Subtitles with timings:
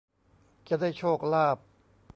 [0.69, 1.57] จะได้โชคลาภ